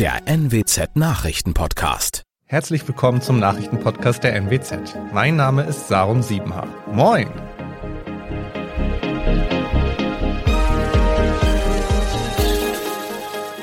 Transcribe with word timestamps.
der 0.00 0.26
NWZ 0.26 0.96
Nachrichtenpodcast. 0.96 2.22
Herzlich 2.46 2.88
willkommen 2.88 3.20
zum 3.20 3.38
Nachrichtenpodcast 3.38 4.24
der 4.24 4.34
NWZ. 4.34 4.96
Mein 5.12 5.36
Name 5.36 5.64
ist 5.64 5.88
Sarum 5.88 6.22
Siebenhaar. 6.22 6.68
Moin! 6.90 7.28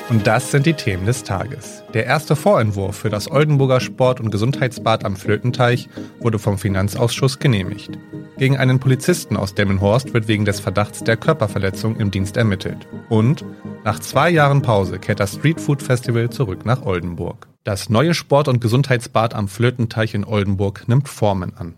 Und 0.08 0.28
das 0.28 0.52
sind 0.52 0.64
die 0.64 0.74
Themen 0.74 1.06
des 1.06 1.24
Tages. 1.24 1.82
Der 1.92 2.06
erste 2.06 2.36
Vorentwurf 2.36 2.94
für 2.94 3.10
das 3.10 3.28
Oldenburger 3.28 3.80
Sport- 3.80 4.20
und 4.20 4.30
Gesundheitsbad 4.30 5.04
am 5.04 5.16
Flötenteich 5.16 5.88
wurde 6.20 6.38
vom 6.38 6.56
Finanzausschuss 6.56 7.40
genehmigt. 7.40 7.98
Gegen 8.38 8.56
einen 8.56 8.78
Polizisten 8.78 9.36
aus 9.36 9.54
Demmenhorst 9.54 10.14
wird 10.14 10.28
wegen 10.28 10.44
des 10.44 10.60
Verdachts 10.60 11.02
der 11.02 11.16
Körperverletzung 11.16 11.96
im 11.96 12.12
Dienst 12.12 12.36
ermittelt. 12.36 12.86
Und 13.08 13.44
nach 13.84 13.98
zwei 13.98 14.30
Jahren 14.30 14.62
Pause 14.62 15.00
kehrt 15.00 15.18
das 15.18 15.34
Streetfood 15.34 15.82
Festival 15.82 16.30
zurück 16.30 16.64
nach 16.64 16.82
Oldenburg. 16.82 17.48
Das 17.64 17.90
neue 17.90 18.14
Sport- 18.14 18.46
und 18.46 18.60
Gesundheitsbad 18.60 19.34
am 19.34 19.48
Flötenteich 19.48 20.14
in 20.14 20.24
Oldenburg 20.24 20.86
nimmt 20.86 21.08
Formen 21.08 21.56
an. 21.56 21.74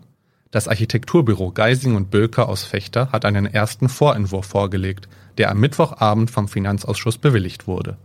Das 0.51 0.67
Architekturbüro 0.67 1.51
Geising 1.51 1.95
und 1.95 2.11
Bölker 2.11 2.47
aus 2.47 2.63
Fechter 2.63 3.11
hat 3.11 3.25
einen 3.25 3.47
ersten 3.47 3.89
Vorentwurf 3.89 4.45
vorgelegt, 4.45 5.09
der 5.39 5.49
am 5.49 5.59
Mittwochabend 5.59 6.29
vom 6.29 6.47
Finanzausschuss 6.47 7.17
bewilligt 7.17 7.65
wurde. 7.65 7.97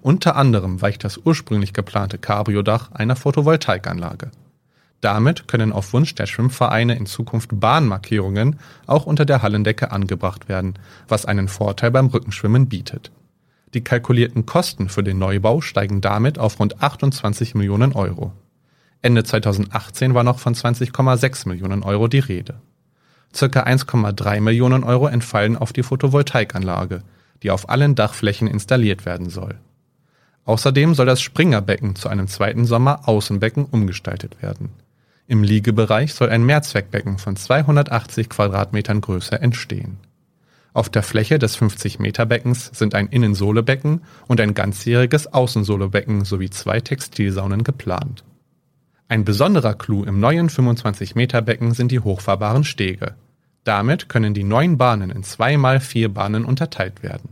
Unter 0.00 0.36
anderem 0.36 0.80
weicht 0.80 1.04
das 1.04 1.18
ursprünglich 1.18 1.74
geplante 1.74 2.16
Cabrio-Dach 2.16 2.90
einer 2.92 3.16
Photovoltaikanlage. 3.16 4.30
Damit 5.00 5.46
können 5.46 5.72
auf 5.72 5.92
Wunsch 5.92 6.14
der 6.16 6.26
Schwimmvereine 6.26 6.96
in 6.96 7.06
Zukunft 7.06 7.50
Bahnmarkierungen 7.52 8.58
auch 8.86 9.06
unter 9.06 9.24
der 9.24 9.42
Hallendecke 9.42 9.92
angebracht 9.92 10.48
werden, 10.48 10.74
was 11.06 11.24
einen 11.24 11.46
Vorteil 11.46 11.92
beim 11.92 12.06
Rückenschwimmen 12.06 12.68
bietet. 12.68 13.12
Die 13.74 13.84
kalkulierten 13.84 14.46
Kosten 14.46 14.88
für 14.88 15.04
den 15.04 15.18
Neubau 15.18 15.60
steigen 15.60 16.00
damit 16.00 16.38
auf 16.38 16.58
rund 16.58 16.82
28 16.82 17.54
Millionen 17.54 17.92
Euro. 17.92 18.32
Ende 19.00 19.22
2018 19.22 20.14
war 20.14 20.24
noch 20.24 20.40
von 20.40 20.54
20,6 20.54 21.46
Millionen 21.48 21.82
Euro 21.84 22.08
die 22.08 22.18
Rede. 22.18 22.60
Circa 23.32 23.62
1,3 23.64 24.40
Millionen 24.40 24.82
Euro 24.82 25.06
entfallen 25.06 25.56
auf 25.56 25.72
die 25.72 25.82
Photovoltaikanlage, 25.82 27.02
die 27.42 27.50
auf 27.50 27.68
allen 27.68 27.94
Dachflächen 27.94 28.48
installiert 28.48 29.06
werden 29.06 29.28
soll. 29.28 29.60
Außerdem 30.44 30.94
soll 30.94 31.06
das 31.06 31.20
Springerbecken 31.20 31.94
zu 31.94 32.08
einem 32.08 32.26
zweiten 32.26 32.64
Sommer-Außenbecken 32.64 33.66
umgestaltet 33.66 34.42
werden. 34.42 34.70
Im 35.30 35.42
Liegebereich 35.42 36.14
soll 36.14 36.30
ein 36.30 36.42
Mehrzweckbecken 36.42 37.18
von 37.18 37.36
280 37.36 38.30
Quadratmetern 38.30 39.02
Größe 39.02 39.38
entstehen. 39.38 39.98
Auf 40.72 40.88
der 40.88 41.02
Fläche 41.02 41.38
des 41.38 41.58
50-Meter-Beckens 41.58 42.70
sind 42.72 42.94
ein 42.94 43.08
Innensohlebecken 43.08 44.04
und 44.26 44.40
ein 44.40 44.54
ganzjähriges 44.54 45.34
Außensohlebecken 45.34 46.24
sowie 46.24 46.48
zwei 46.48 46.80
Textilsaunen 46.80 47.62
geplant. 47.62 48.24
Ein 49.08 49.26
besonderer 49.26 49.74
Clou 49.74 50.04
im 50.04 50.18
neuen 50.18 50.48
25-Meter-Becken 50.48 51.74
sind 51.74 51.92
die 51.92 52.00
hochfahrbaren 52.00 52.64
Stege. 52.64 53.14
Damit 53.64 54.08
können 54.08 54.32
die 54.32 54.44
neun 54.44 54.78
Bahnen 54.78 55.10
in 55.10 55.24
zwei 55.24 55.58
mal 55.58 55.80
vier 55.80 56.08
Bahnen 56.08 56.46
unterteilt 56.46 57.02
werden. 57.02 57.28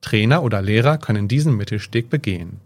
Trainer 0.00 0.42
oder 0.42 0.60
Lehrer 0.60 0.98
können 0.98 1.28
diesen 1.28 1.56
Mittelsteg 1.56 2.10
begehen. 2.10 2.60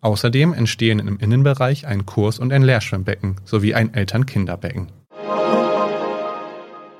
Außerdem 0.00 0.52
entstehen 0.54 1.00
im 1.00 1.18
Innenbereich 1.18 1.86
ein 1.86 2.06
Kurs- 2.06 2.38
und 2.38 2.52
ein 2.52 2.62
Lehrschwimmbecken 2.62 3.36
sowie 3.44 3.74
ein 3.74 3.94
Eltern-Kinderbecken. 3.94 4.88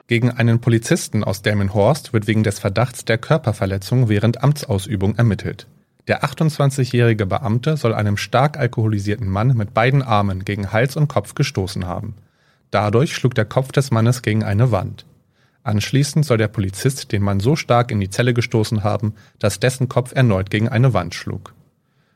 Gegen 0.08 0.30
einen 0.30 0.60
Polizisten 0.60 1.22
aus 1.22 1.42
Delmenhorst 1.42 2.12
wird 2.12 2.26
wegen 2.26 2.42
des 2.42 2.58
Verdachts 2.58 3.04
der 3.04 3.18
Körperverletzung 3.18 4.08
während 4.08 4.42
Amtsausübung 4.42 5.16
ermittelt. 5.16 5.66
Der 6.08 6.24
28-jährige 6.24 7.26
Beamte 7.26 7.76
soll 7.76 7.92
einem 7.92 8.16
stark 8.16 8.56
alkoholisierten 8.56 9.28
Mann 9.28 9.54
mit 9.54 9.74
beiden 9.74 10.02
Armen 10.02 10.44
gegen 10.44 10.72
Hals 10.72 10.96
und 10.96 11.08
Kopf 11.08 11.34
gestoßen 11.34 11.86
haben. 11.86 12.14
Dadurch 12.70 13.14
schlug 13.14 13.34
der 13.34 13.44
Kopf 13.44 13.70
des 13.70 13.90
Mannes 13.90 14.22
gegen 14.22 14.42
eine 14.42 14.72
Wand. 14.72 15.04
Anschließend 15.62 16.24
soll 16.24 16.38
der 16.38 16.48
Polizist 16.48 17.12
den 17.12 17.22
Mann 17.22 17.40
so 17.40 17.54
stark 17.54 17.90
in 17.90 18.00
die 18.00 18.08
Zelle 18.08 18.32
gestoßen 18.32 18.84
haben, 18.84 19.14
dass 19.38 19.60
dessen 19.60 19.90
Kopf 19.90 20.14
erneut 20.14 20.48
gegen 20.48 20.70
eine 20.70 20.94
Wand 20.94 21.14
schlug. 21.14 21.52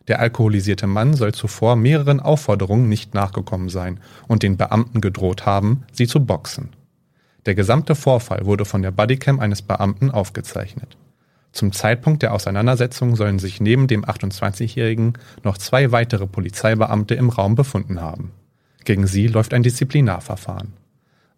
Der 0.08 0.20
alkoholisierte 0.20 0.86
Mann 0.86 1.14
soll 1.14 1.32
zuvor 1.32 1.76
mehreren 1.76 2.20
Aufforderungen 2.20 2.88
nicht 2.88 3.14
nachgekommen 3.14 3.68
sein 3.68 4.00
und 4.28 4.42
den 4.42 4.56
Beamten 4.56 5.00
gedroht 5.00 5.46
haben, 5.46 5.84
sie 5.92 6.06
zu 6.06 6.24
boxen. 6.24 6.70
Der 7.46 7.54
gesamte 7.54 7.94
Vorfall 7.94 8.44
wurde 8.44 8.64
von 8.64 8.82
der 8.82 8.90
Bodycam 8.90 9.40
eines 9.40 9.62
Beamten 9.62 10.10
aufgezeichnet. 10.10 10.96
Zum 11.52 11.72
Zeitpunkt 11.72 12.22
der 12.22 12.32
Auseinandersetzung 12.32 13.14
sollen 13.14 13.38
sich 13.38 13.60
neben 13.60 13.86
dem 13.86 14.04
28-Jährigen 14.04 15.14
noch 15.42 15.58
zwei 15.58 15.92
weitere 15.92 16.26
Polizeibeamte 16.26 17.14
im 17.14 17.28
Raum 17.28 17.54
befunden 17.54 18.00
haben. 18.00 18.32
Gegen 18.84 19.06
sie 19.06 19.26
läuft 19.26 19.52
ein 19.52 19.62
Disziplinarverfahren. 19.62 20.72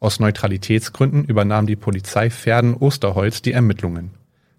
Aus 0.01 0.21
Neutralitätsgründen 0.21 1.25
übernahm 1.25 1.67
die 1.67 1.77
Polizei 1.77 2.31
Verden-Osterholz 2.31 3.43
die 3.43 3.53
Ermittlungen. 3.53 4.11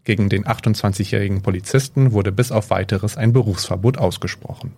Gegen 0.05 0.29
den 0.29 0.45
28-jährigen 0.45 1.41
Polizisten 1.41 2.13
wurde 2.13 2.31
bis 2.31 2.51
auf 2.51 2.69
weiteres 2.69 3.17
ein 3.17 3.33
Berufsverbot 3.33 3.97
ausgesprochen. 3.97 4.71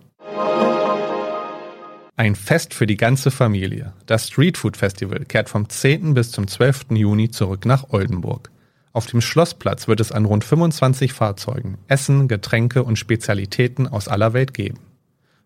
Ein 2.16 2.34
Fest 2.34 2.74
für 2.74 2.86
die 2.86 2.96
ganze 2.96 3.30
Familie. 3.30 3.92
Das 4.06 4.26
Streetfood 4.26 4.76
Festival 4.76 5.24
kehrt 5.26 5.48
vom 5.48 5.68
10. 5.68 6.14
bis 6.14 6.32
zum 6.32 6.48
12. 6.48 6.86
Juni 6.90 7.30
zurück 7.30 7.64
nach 7.64 7.90
Oldenburg. 7.90 8.50
Auf 8.92 9.06
dem 9.06 9.20
Schlossplatz 9.20 9.86
wird 9.86 10.00
es 10.00 10.10
an 10.10 10.24
rund 10.24 10.44
25 10.44 11.12
Fahrzeugen 11.12 11.78
Essen, 11.86 12.26
Getränke 12.26 12.82
und 12.82 12.98
Spezialitäten 12.98 13.86
aus 13.86 14.08
aller 14.08 14.32
Welt 14.32 14.54
geben. 14.54 14.80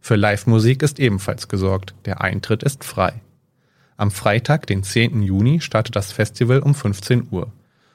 Für 0.01 0.17
Live-Musik 0.17 0.83
ist 0.83 1.01
ebenfalls 1.01 1.49
gesorgt, 1.49 1.95
der 2.07 2.23
Eintritt 2.23 2.63
ist 2.63 2.85
frei. 2.85 3.21
Am 3.97 4.11
Freitag, 4.11 4.67
den 4.67 4.83
10. 4.83 5.23
Juni, 5.23 5.61
startet 5.61 5.97
das 5.97 6.13
Festival 6.13 6.61
um 6.61 6.75
15 6.75 7.29
Uhr. 7.31 7.53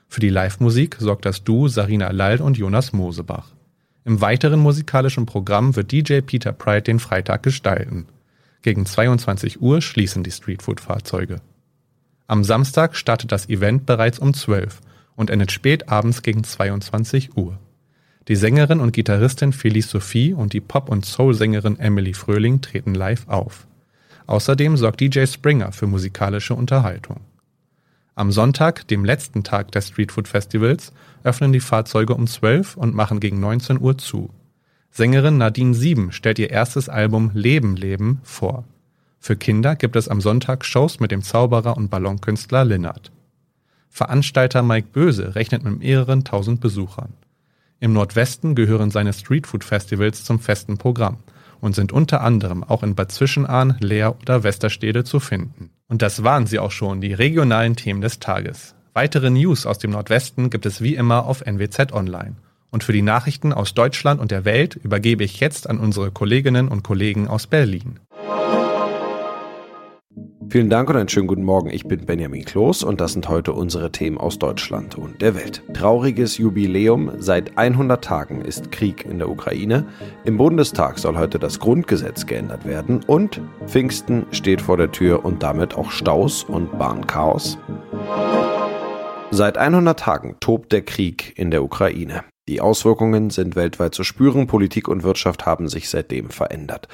Für 0.08 0.20
die 0.22 0.30
Live-Musik 0.30 0.98
sorgt 1.00 1.26
das 1.26 1.44
Duo 1.44 1.68
Sarina 1.68 2.12
Lall 2.12 2.42
und 2.42 2.58
Jonas 2.58 2.94
Mosebach. 2.94 3.50
Im 4.06 4.22
weiteren 4.22 4.60
musikalischen 4.60 5.26
Programm 5.26 5.76
wird 5.76 5.92
DJ 5.92 6.22
Peter 6.22 6.54
Pride 6.54 6.84
den 6.84 7.00
Freitag 7.00 7.44
gestalten. 7.44 8.08
Gegen 8.62 8.86
22 8.86 9.62
Uhr 9.62 9.82
schließen 9.82 10.24
die 10.24 10.32
Streetfood-Fahrzeuge. 10.32 11.42
Am 12.26 12.44
Samstag 12.44 12.96
startet 12.96 13.32
das 13.32 13.50
Event 13.50 13.86
bereits 13.86 14.20
um 14.20 14.34
12 14.34 14.82
und 15.16 15.30
endet 15.30 15.52
spät 15.52 15.90
abends 15.90 16.24
gegen 16.24 16.44
22 16.44 17.36
Uhr. 17.36 17.60
Die 18.28 18.36
Sängerin 18.36 18.80
und 18.80 18.92
Gitarristin 18.92 19.54
Felice 19.54 19.90
Sophie 19.90 20.34
und 20.34 20.54
die 20.54 20.62
Pop- 20.62 20.90
und 20.90 21.06
Soul-Sängerin 21.06 21.80
Emily 21.80 22.14
Fröhling 22.14 22.62
treten 22.62 22.94
live 22.94 23.28
auf. 23.28 23.68
Außerdem 24.26 24.76
sorgt 24.76 25.00
DJ 25.00 25.26
Springer 25.26 25.72
für 25.72 25.88
musikalische 25.88 26.54
Unterhaltung. 26.54 27.22
Am 28.18 28.32
Sonntag, 28.32 28.88
dem 28.88 29.06
letzten 29.06 29.44
Tag 29.44 29.72
des 29.74 29.90
Streetfood 29.90 30.28
Festivals, 30.28 30.92
öffnen 31.24 31.54
die 31.54 31.60
Fahrzeuge 31.60 32.16
um 32.16 32.26
12 32.26 32.76
und 32.76 32.96
machen 32.96 33.20
gegen 33.20 33.40
19 33.40 33.80
Uhr 33.80 33.96
zu. 34.00 34.32
Sängerin 34.90 35.38
Nadine 35.38 35.76
Sieben 35.76 36.12
stellt 36.12 36.40
ihr 36.40 36.50
erstes 36.50 36.90
Album 36.90 37.30
Leben 37.36 37.76
Leben 37.76 38.20
vor. 38.24 38.64
Für 39.20 39.36
Kinder 39.36 39.76
gibt 39.76 39.96
es 39.96 40.08
am 40.08 40.20
Sonntag 40.20 40.66
Shows 40.66 41.00
mit 41.00 41.12
dem 41.12 41.22
Zauberer 41.22 41.78
und 41.78 41.92
Ballonkünstler 41.92 42.66
Linnert. 42.66 43.12
Veranstalter 43.92 44.64
Mike 44.64 44.88
Böse 44.92 45.36
rechnet 45.36 45.64
mit 45.64 45.78
mehreren 45.78 46.24
tausend 46.24 46.60
Besuchern. 46.60 47.14
Im 47.80 47.94
Nordwesten 47.94 48.56
gehören 48.56 48.90
seine 48.90 49.14
Streetfood 49.14 49.64
Festivals 49.64 50.24
zum 50.24 50.40
festen 50.40 50.80
Programm 50.80 51.18
und 51.62 51.76
sind 51.76 51.92
unter 51.92 52.22
anderem 52.22 52.64
auch 52.64 52.82
in 52.82 52.96
Bad 52.96 53.12
Zwischenahn, 53.12 53.78
Leer 53.80 54.16
oder 54.20 54.42
Westerstede 54.42 55.04
zu 55.04 55.20
finden. 55.20 55.70
Und 55.90 56.02
das 56.02 56.24
waren 56.24 56.48
sie 56.48 56.60
auch 56.60 56.72
schon, 56.72 57.00
die 57.00 57.14
regionalen 57.14 57.76
Themen 57.76 58.02
des 58.02 58.20
Tages. 58.20 58.76
Weitere 58.94 59.30
News 59.30 59.66
aus 59.66 59.80
dem 59.80 59.92
Nordwesten 59.92 60.50
gibt 60.50 60.66
es 60.66 60.82
wie 60.82 60.96
immer 60.96 61.26
auf 61.26 61.46
NWZ 61.46 61.94
Online. 61.94 62.36
Und 62.72 62.84
für 62.84 62.94
die 62.94 63.02
Nachrichten 63.02 63.54
aus 63.54 63.74
Deutschland 63.74 64.20
und 64.20 64.32
der 64.32 64.44
Welt 64.44 64.76
übergebe 64.76 65.24
ich 65.24 65.40
jetzt 65.40 65.70
an 65.70 65.80
unsere 65.80 66.12
Kolleginnen 66.12 66.68
und 66.68 66.84
Kollegen 66.84 67.28
aus 67.28 67.48
Berlin. 67.48 68.00
Vielen 70.50 70.70
Dank 70.70 70.90
und 70.90 70.96
einen 70.96 71.10
schönen 71.10 71.28
guten 71.28 71.44
Morgen. 71.44 71.70
Ich 71.70 71.86
bin 71.86 72.06
Benjamin 72.06 72.46
Kloß 72.46 72.84
und 72.84 73.02
das 73.02 73.12
sind 73.12 73.28
heute 73.28 73.52
unsere 73.52 73.92
Themen 73.92 74.18
aus 74.18 74.40
Deutschland 74.40 74.98
und 74.98 75.22
der 75.22 75.36
Welt. 75.36 75.62
Trauriges 75.74 76.38
Jubiläum. 76.38 77.12
Seit 77.18 77.58
100 77.58 78.02
Tagen 78.02 78.42
ist 78.42 78.72
Krieg 78.72 79.04
in 79.04 79.18
der 79.18 79.30
Ukraine. 79.30 79.86
Im 80.24 80.38
Bundestag 80.38 81.00
soll 81.00 81.18
heute 81.18 81.38
das 81.38 81.60
Grundgesetz 81.60 82.26
geändert 82.26 82.66
werden 82.66 83.02
und 83.08 83.42
Pfingsten 83.66 84.26
steht 84.32 84.62
vor 84.62 84.78
der 84.78 84.92
Tür 84.92 85.26
und 85.26 85.44
damit 85.44 85.76
auch 85.76 85.92
Staus 85.92 86.46
und 86.46 86.80
Bahnchaos. 86.80 87.58
Seit 89.32 89.58
100 89.58 90.00
Tagen 90.00 90.38
tobt 90.40 90.72
der 90.72 90.84
Krieg 90.84 91.38
in 91.38 91.52
der 91.52 91.62
Ukraine. 91.62 92.24
Die 92.48 92.62
Auswirkungen 92.62 93.30
sind 93.30 93.56
weltweit 93.56 93.94
zu 93.94 94.04
spüren, 94.04 94.48
Politik 94.48 94.88
und 94.88 95.04
Wirtschaft 95.04 95.46
haben 95.46 95.68
sich 95.68 95.90
seitdem 95.90 96.30
verändert. 96.30 96.88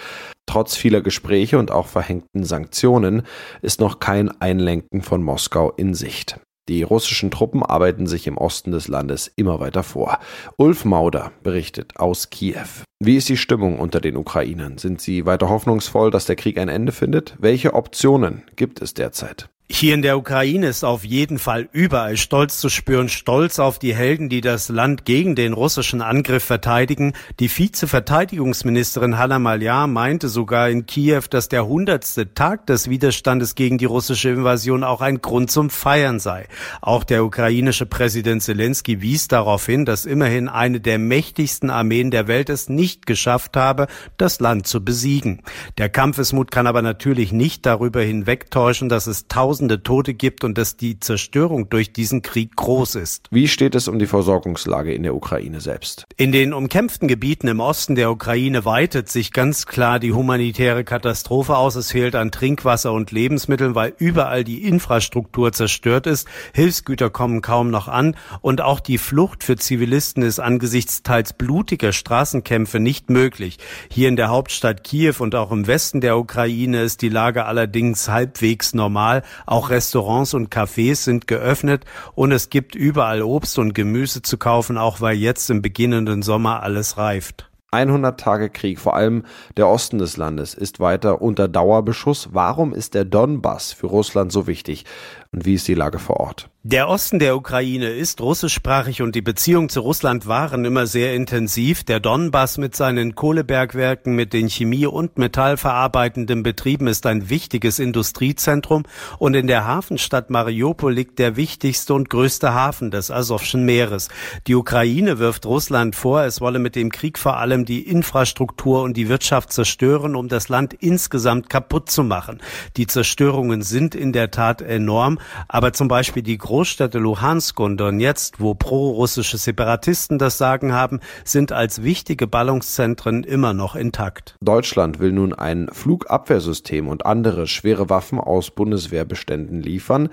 Trotz 0.47 0.75
vieler 0.75 1.01
Gespräche 1.01 1.59
und 1.59 1.71
auch 1.71 1.87
verhängten 1.87 2.43
Sanktionen 2.43 3.23
ist 3.61 3.79
noch 3.79 3.99
kein 3.99 4.29
Einlenken 4.41 5.01
von 5.01 5.21
Moskau 5.21 5.71
in 5.71 5.93
Sicht. 5.93 6.39
Die 6.69 6.81
russischen 6.81 7.29
Truppen 7.29 7.61
arbeiten 7.61 8.07
sich 8.07 8.25
im 8.25 8.37
Osten 8.37 8.71
des 8.71 8.87
Landes 8.87 9.31
immer 9.35 9.59
weiter 9.59 9.83
vor. 9.83 10.19
Ulf 10.55 10.85
Mauder 10.85 11.31
berichtet 11.43 11.97
aus 11.97 12.29
Kiew. 12.29 12.83
Wie 12.99 13.17
ist 13.17 13.27
die 13.27 13.37
Stimmung 13.37 13.79
unter 13.79 13.99
den 13.99 14.15
Ukrainern? 14.15 14.77
Sind 14.77 15.01
sie 15.01 15.25
weiter 15.25 15.49
hoffnungsvoll, 15.49 16.09
dass 16.09 16.25
der 16.25 16.37
Krieg 16.37 16.57
ein 16.57 16.69
Ende 16.69 16.93
findet? 16.93 17.35
Welche 17.37 17.73
Optionen 17.73 18.43
gibt 18.55 18.81
es 18.81 18.93
derzeit? 18.93 19.49
Hier 19.75 19.95
in 19.95 20.03
der 20.03 20.19
Ukraine 20.19 20.67
ist 20.67 20.85
auf 20.85 21.03
jeden 21.03 21.39
Fall 21.39 21.67
überall 21.71 22.15
Stolz 22.15 22.59
zu 22.59 22.69
spüren, 22.69 23.09
Stolz 23.09 23.57
auf 23.57 23.79
die 23.79 23.95
Helden, 23.95 24.29
die 24.29 24.39
das 24.39 24.69
Land 24.69 25.03
gegen 25.03 25.33
den 25.35 25.51
russischen 25.51 26.03
Angriff 26.03 26.43
verteidigen. 26.43 27.13
Die 27.39 27.49
Vize-Verteidigungsministerin 27.49 29.17
Hanna 29.17 29.39
Maliar 29.39 29.87
meinte 29.87 30.29
sogar 30.29 30.69
in 30.69 30.85
Kiew, 30.85 31.23
dass 31.27 31.49
der 31.49 31.65
hundertste 31.65 32.35
Tag 32.35 32.67
des 32.67 32.87
Widerstandes 32.87 33.55
gegen 33.55 33.79
die 33.79 33.85
russische 33.85 34.29
Invasion 34.29 34.83
auch 34.83 35.01
ein 35.01 35.21
Grund 35.21 35.49
zum 35.49 35.71
Feiern 35.71 36.19
sei. 36.19 36.47
Auch 36.79 37.03
der 37.03 37.25
ukrainische 37.25 37.87
Präsident 37.87 38.43
Zelensky 38.43 39.01
wies 39.01 39.27
darauf 39.27 39.65
hin, 39.65 39.85
dass 39.85 40.05
immerhin 40.05 40.49
eine 40.49 40.81
der 40.81 40.99
mächtigsten 40.99 41.71
Armeen 41.71 42.11
der 42.11 42.27
Welt 42.27 42.51
es 42.51 42.69
nicht 42.69 43.07
geschafft 43.07 43.57
habe, 43.57 43.87
das 44.17 44.39
Land 44.39 44.67
zu 44.67 44.85
besiegen. 44.85 45.41
Der 45.79 45.89
Kampfesmut 45.89 46.51
kann 46.51 46.67
aber 46.67 46.83
natürlich 46.83 47.31
nicht 47.31 47.65
darüber 47.65 48.01
hinwegtäuschen, 48.01 48.87
dass 48.87 49.07
es 49.07 49.27
tausend 49.27 49.62
Tausende 49.63 49.81
Tote 49.81 50.13
gibt 50.13 50.43
und 50.43 50.57
dass 50.57 50.75
die 50.75 50.99
Zerstörung 50.99 51.69
durch 51.69 51.93
diesen 51.93 52.21
Krieg 52.21 52.53
groß 52.53 52.95
ist. 52.95 53.29
Wie 53.31 53.47
steht 53.47 53.75
es 53.75 53.87
um 53.87 53.97
die 53.97 54.07
Versorgungslage 54.07 54.93
in 54.93 55.03
der 55.03 55.15
Ukraine 55.15 55.61
selbst? 55.61 56.05
In 56.17 56.33
den 56.33 56.51
umkämpften 56.51 57.07
Gebieten 57.07 57.47
im 57.47 57.61
Osten 57.61 57.95
der 57.95 58.11
Ukraine 58.11 58.65
weitet 58.65 59.07
sich 59.07 59.31
ganz 59.31 59.65
klar 59.65 59.99
die 59.99 60.11
humanitäre 60.11 60.83
Katastrophe 60.83 61.55
aus. 61.55 61.75
Es 61.75 61.91
fehlt 61.91 62.15
an 62.15 62.29
Trinkwasser 62.29 62.91
und 62.91 63.11
Lebensmitteln, 63.11 63.73
weil 63.73 63.93
überall 63.99 64.43
die 64.43 64.63
Infrastruktur 64.67 65.53
zerstört 65.53 66.07
ist. 66.07 66.27
Hilfsgüter 66.53 67.09
kommen 67.09 67.41
kaum 67.41 67.69
noch 67.69 67.87
an 67.87 68.17
und 68.41 68.59
auch 68.59 68.81
die 68.81 68.97
Flucht 68.97 69.45
für 69.45 69.55
Zivilisten 69.55 70.23
ist 70.23 70.41
angesichts 70.41 71.03
teils 71.03 71.31
blutiger 71.31 71.93
Straßenkämpfe 71.93 72.81
nicht 72.81 73.09
möglich. 73.09 73.59
Hier 73.89 74.09
in 74.09 74.17
der 74.17 74.27
Hauptstadt 74.27 74.83
Kiew 74.83 75.15
und 75.19 75.35
auch 75.35 75.53
im 75.53 75.67
Westen 75.67 76.01
der 76.01 76.17
Ukraine 76.17 76.81
ist 76.81 77.01
die 77.01 77.07
Lage 77.07 77.45
allerdings 77.45 78.09
halbwegs 78.09 78.73
normal. 78.73 79.23
Auch 79.45 79.69
Restaurants 79.69 80.33
und 80.33 80.53
Cafés 80.53 81.03
sind 81.03 81.27
geöffnet 81.27 81.85
und 82.15 82.31
es 82.31 82.49
gibt 82.49 82.75
überall 82.75 83.21
Obst 83.21 83.57
und 83.59 83.73
Gemüse 83.73 84.21
zu 84.21 84.37
kaufen, 84.37 84.77
auch 84.77 85.01
weil 85.01 85.15
jetzt 85.15 85.49
im 85.49 85.61
beginnenden 85.61 86.21
Sommer 86.21 86.63
alles 86.63 86.97
reift. 86.97 87.49
100 87.73 88.19
Tage 88.19 88.49
Krieg, 88.49 88.79
vor 88.79 88.95
allem 88.95 89.23
der 89.57 89.67
Osten 89.67 89.97
des 89.97 90.15
Landes, 90.15 90.53
ist 90.53 90.79
weiter 90.79 91.21
unter 91.21 91.47
Dauerbeschuss. 91.47 92.29
Warum 92.31 92.73
ist 92.73 92.93
der 92.93 93.03
Donbass 93.03 93.73
für 93.73 93.87
Russland 93.87 94.31
so 94.31 94.47
wichtig? 94.47 94.85
Und 95.33 95.45
wie 95.45 95.55
ist 95.55 95.67
die 95.67 95.73
Lage 95.73 95.97
vor 95.97 96.19
Ort? 96.19 96.49
Der 96.65 96.87
Osten 96.87 97.19
der 97.19 97.35
Ukraine 97.35 97.89
ist 97.89 98.21
russischsprachig 98.21 99.01
und 99.01 99.15
die 99.15 99.21
Beziehungen 99.21 99.67
zu 99.67 99.81
Russland 99.81 100.27
waren 100.27 100.63
immer 100.63 100.87
sehr 100.87 101.13
intensiv. 101.13 101.83
Der 101.83 101.99
Donbass 101.99 102.57
mit 102.57 102.73
seinen 102.73 103.15
Kohlebergwerken, 103.15 104.15
mit 104.15 104.31
den 104.31 104.47
Chemie- 104.47 104.85
und 104.85 105.17
Metallverarbeitenden 105.17 106.41
Betrieben 106.41 106.87
ist 106.87 107.05
ein 107.05 107.29
wichtiges 107.29 107.79
Industriezentrum 107.79 108.83
und 109.17 109.33
in 109.33 109.47
der 109.47 109.65
Hafenstadt 109.65 110.29
Mariupol 110.29 110.93
liegt 110.93 111.19
der 111.19 111.35
wichtigste 111.35 111.95
und 111.95 112.09
größte 112.09 112.53
Hafen 112.53 112.91
des 112.91 113.11
Asowschen 113.11 113.65
Meeres. 113.65 114.07
Die 114.47 114.55
Ukraine 114.55 115.19
wirft 115.19 115.45
Russland 115.45 115.97
vor, 115.97 116.23
es 116.23 116.39
wolle 116.39 116.59
mit 116.59 116.77
dem 116.77 116.93
Krieg 116.93 117.19
vor 117.19 117.37
allem 117.39 117.62
die 117.65 117.87
Infrastruktur 117.87 118.83
und 118.83 118.97
die 118.97 119.09
Wirtschaft 119.09 119.51
zerstören, 119.51 120.15
um 120.15 120.27
das 120.27 120.49
Land 120.49 120.73
insgesamt 120.73 121.49
kaputt 121.49 121.89
zu 121.89 122.03
machen. 122.03 122.41
Die 122.77 122.87
Zerstörungen 122.87 123.61
sind 123.61 123.95
in 123.95 124.13
der 124.13 124.31
Tat 124.31 124.61
enorm, 124.61 125.19
aber 125.47 125.73
zum 125.73 125.87
Beispiel 125.87 126.23
die 126.23 126.37
Großstädte 126.37 126.99
Luhansk 126.99 127.59
und 127.59 127.77
Donetsk, 127.77 128.39
wo 128.39 128.53
pro-russische 128.53 129.37
Separatisten 129.37 130.17
das 130.17 130.37
Sagen 130.37 130.73
haben, 130.73 130.99
sind 131.23 131.51
als 131.51 131.83
wichtige 131.83 132.27
Ballungszentren 132.27 133.23
immer 133.23 133.53
noch 133.53 133.75
intakt. 133.75 134.35
Deutschland 134.41 134.99
will 134.99 135.11
nun 135.11 135.33
ein 135.33 135.69
Flugabwehrsystem 135.71 136.87
und 136.87 137.05
andere 137.05 137.47
schwere 137.47 137.89
Waffen 137.89 138.19
aus 138.19 138.51
Bundeswehrbeständen 138.51 139.61
liefern. 139.61 140.09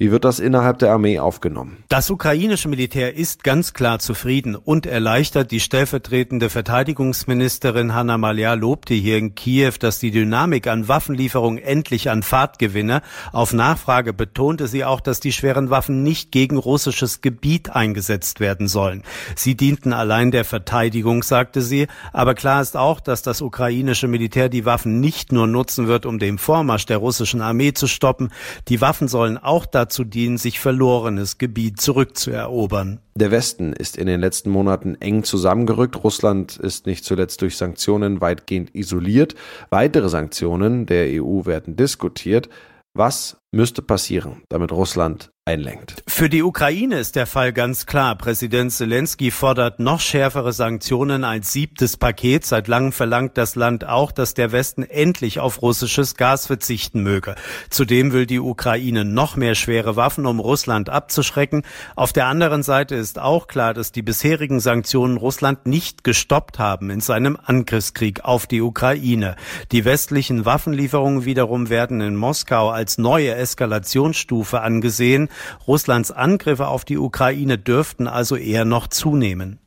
Wie 0.00 0.12
wird 0.12 0.24
das 0.24 0.38
innerhalb 0.38 0.78
der 0.78 0.92
Armee 0.92 1.18
aufgenommen? 1.18 1.78
Das 1.88 2.08
ukrainische 2.08 2.68
Militär 2.68 3.16
ist 3.16 3.42
ganz 3.42 3.72
klar 3.72 3.98
zufrieden 3.98 4.54
und 4.54 4.86
erleichtert. 4.86 5.50
Die 5.50 5.58
stellvertretende 5.58 6.50
Verteidigungsministerin 6.88 7.94
Hanna 7.94 8.16
Malia 8.16 8.54
lobte 8.54 8.94
hier 8.94 9.18
in 9.18 9.34
Kiew, 9.34 9.72
dass 9.78 9.98
die 9.98 10.10
Dynamik 10.10 10.66
an 10.66 10.88
Waffenlieferungen 10.88 11.62
endlich 11.62 12.08
an 12.08 12.22
Fahrt 12.22 12.58
gewinne. 12.58 13.02
Auf 13.30 13.52
Nachfrage 13.52 14.14
betonte 14.14 14.68
sie 14.68 14.86
auch, 14.86 15.02
dass 15.02 15.20
die 15.20 15.32
schweren 15.32 15.68
Waffen 15.68 16.02
nicht 16.02 16.32
gegen 16.32 16.56
russisches 16.56 17.20
Gebiet 17.20 17.68
eingesetzt 17.68 18.40
werden 18.40 18.68
sollen. 18.68 19.02
Sie 19.36 19.54
dienten 19.54 19.92
allein 19.92 20.30
der 20.30 20.46
Verteidigung, 20.46 21.22
sagte 21.22 21.60
sie. 21.60 21.88
Aber 22.14 22.34
klar 22.34 22.62
ist 22.62 22.74
auch, 22.74 23.00
dass 23.00 23.20
das 23.20 23.42
ukrainische 23.42 24.08
Militär 24.08 24.48
die 24.48 24.64
Waffen 24.64 24.98
nicht 24.98 25.30
nur 25.30 25.46
nutzen 25.46 25.88
wird, 25.88 26.06
um 26.06 26.18
den 26.18 26.38
Vormarsch 26.38 26.86
der 26.86 26.96
russischen 26.96 27.42
Armee 27.42 27.74
zu 27.74 27.86
stoppen. 27.86 28.30
Die 28.68 28.80
Waffen 28.80 29.08
sollen 29.08 29.36
auch 29.36 29.66
dazu 29.66 30.04
dienen, 30.04 30.38
sich 30.38 30.58
verlorenes 30.58 31.36
Gebiet 31.36 31.82
zurückzuerobern. 31.82 33.00
Der 33.18 33.32
Westen 33.32 33.72
ist 33.72 33.96
in 33.96 34.06
den 34.06 34.20
letzten 34.20 34.48
Monaten 34.48 34.94
eng 35.00 35.24
zusammengerückt. 35.24 36.04
Russland 36.04 36.56
ist 36.56 36.86
nicht 36.86 37.04
zuletzt 37.04 37.42
durch 37.42 37.56
Sanktionen 37.56 38.20
weitgehend 38.20 38.72
isoliert. 38.76 39.34
Weitere 39.70 40.08
Sanktionen 40.08 40.86
der 40.86 41.20
EU 41.20 41.44
werden 41.44 41.74
diskutiert. 41.74 42.48
Was 42.94 43.36
müsste 43.50 43.82
passieren, 43.82 44.42
damit 44.48 44.70
Russland 44.70 45.32
einlenkt. 45.48 46.02
Für 46.06 46.28
die 46.28 46.42
Ukraine 46.42 46.98
ist 46.98 47.16
der 47.16 47.26
Fall 47.26 47.54
ganz 47.54 47.86
klar. 47.86 48.16
Präsident 48.16 48.70
Zelensky 48.70 49.30
fordert 49.30 49.80
noch 49.80 50.00
schärfere 50.00 50.52
Sanktionen 50.52 51.24
als 51.24 51.52
siebtes 51.52 51.96
Paket. 51.96 52.44
Seit 52.44 52.68
langem 52.68 52.92
verlangt 52.92 53.38
das 53.38 53.54
Land 53.54 53.86
auch, 53.86 54.12
dass 54.12 54.34
der 54.34 54.52
Westen 54.52 54.82
endlich 54.82 55.40
auf 55.40 55.62
russisches 55.62 56.16
Gas 56.16 56.46
verzichten 56.46 57.02
möge. 57.02 57.34
Zudem 57.70 58.12
will 58.12 58.26
die 58.26 58.40
Ukraine 58.40 59.06
noch 59.06 59.36
mehr 59.36 59.54
schwere 59.54 59.96
Waffen, 59.96 60.26
um 60.26 60.38
Russland 60.38 60.90
abzuschrecken. 60.90 61.62
Auf 61.96 62.12
der 62.12 62.26
anderen 62.26 62.62
Seite 62.62 62.94
ist 62.94 63.18
auch 63.18 63.46
klar, 63.46 63.72
dass 63.72 63.90
die 63.90 64.02
bisherigen 64.02 64.60
Sanktionen 64.60 65.16
Russland 65.16 65.66
nicht 65.66 66.04
gestoppt 66.04 66.58
haben 66.58 66.90
in 66.90 67.00
seinem 67.00 67.38
Angriffskrieg 67.42 68.22
auf 68.22 68.46
die 68.46 68.60
Ukraine. 68.60 69.34
Die 69.72 69.86
westlichen 69.86 70.44
Waffenlieferungen 70.44 71.24
wiederum 71.24 71.70
werden 71.70 72.02
in 72.02 72.16
Moskau 72.16 72.68
als 72.68 72.98
neue 72.98 73.34
Eskalationsstufe 73.34 74.60
angesehen. 74.60 75.30
Russlands 75.66 76.10
Angriffe 76.10 76.68
auf 76.68 76.84
die 76.84 76.98
Ukraine 76.98 77.58
dürften 77.58 78.06
also 78.06 78.36
eher 78.36 78.64
noch 78.64 78.86
zunehmen. 78.86 79.58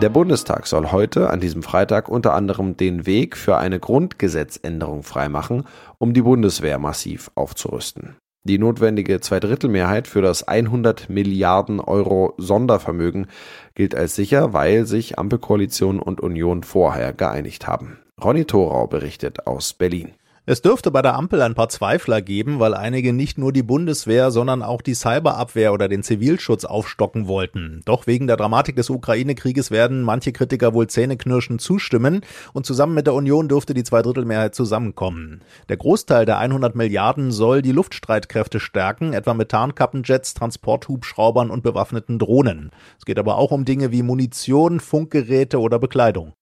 Der 0.00 0.08
Bundestag 0.08 0.66
soll 0.66 0.90
heute, 0.90 1.30
an 1.30 1.38
diesem 1.38 1.62
Freitag, 1.62 2.08
unter 2.08 2.34
anderem 2.34 2.76
den 2.76 3.06
Weg 3.06 3.36
für 3.36 3.58
eine 3.58 3.78
Grundgesetzänderung 3.78 5.04
freimachen, 5.04 5.64
um 5.98 6.12
die 6.14 6.22
Bundeswehr 6.22 6.78
massiv 6.78 7.30
aufzurüsten. 7.36 8.16
Die 8.42 8.58
notwendige 8.58 9.20
Zweidrittelmehrheit 9.20 10.08
für 10.08 10.20
das 10.20 10.42
100 10.42 11.08
Milliarden 11.08 11.80
Euro 11.80 12.34
Sondervermögen 12.38 13.28
gilt 13.74 13.94
als 13.94 14.16
sicher, 14.16 14.52
weil 14.52 14.84
sich 14.84 15.18
Ampelkoalition 15.18 16.00
und 16.00 16.20
Union 16.20 16.64
vorher 16.64 17.12
geeinigt 17.12 17.66
haben. 17.66 17.98
Ronny 18.22 18.44
Thorau 18.44 18.86
berichtet 18.86 19.46
aus 19.46 19.72
Berlin. 19.72 20.12
Es 20.46 20.60
dürfte 20.60 20.90
bei 20.90 21.00
der 21.00 21.14
Ampel 21.14 21.40
ein 21.40 21.54
paar 21.54 21.70
Zweifler 21.70 22.20
geben, 22.20 22.60
weil 22.60 22.74
einige 22.74 23.14
nicht 23.14 23.38
nur 23.38 23.50
die 23.50 23.62
Bundeswehr, 23.62 24.30
sondern 24.30 24.62
auch 24.62 24.82
die 24.82 24.92
Cyberabwehr 24.92 25.72
oder 25.72 25.88
den 25.88 26.02
Zivilschutz 26.02 26.66
aufstocken 26.66 27.26
wollten. 27.26 27.80
Doch 27.86 28.06
wegen 28.06 28.26
der 28.26 28.36
Dramatik 28.36 28.76
des 28.76 28.90
Ukraine-Krieges 28.90 29.70
werden 29.70 30.02
manche 30.02 30.32
Kritiker 30.32 30.74
wohl 30.74 30.86
zähneknirschend 30.86 31.62
zustimmen 31.62 32.20
und 32.52 32.66
zusammen 32.66 32.92
mit 32.92 33.06
der 33.06 33.14
Union 33.14 33.48
dürfte 33.48 33.72
die 33.72 33.84
Zweidrittelmehrheit 33.84 34.54
zusammenkommen. 34.54 35.40
Der 35.70 35.78
Großteil 35.78 36.26
der 36.26 36.36
100 36.36 36.74
Milliarden 36.74 37.32
soll 37.32 37.62
die 37.62 37.72
Luftstreitkräfte 37.72 38.60
stärken, 38.60 39.14
etwa 39.14 39.32
mit 39.32 39.48
Tarnkappenjets, 39.48 40.34
Transporthubschraubern 40.34 41.48
und 41.50 41.62
bewaffneten 41.62 42.18
Drohnen. 42.18 42.70
Es 42.98 43.06
geht 43.06 43.18
aber 43.18 43.38
auch 43.38 43.50
um 43.50 43.64
Dinge 43.64 43.92
wie 43.92 44.02
Munition, 44.02 44.78
Funkgeräte 44.80 45.58
oder 45.58 45.78
Bekleidung. 45.78 46.34